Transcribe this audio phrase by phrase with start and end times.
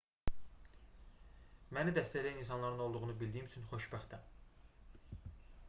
[1.77, 5.29] məni dəstəkləyən insanların olduğunu bildiyim üçün xoşbəxtəm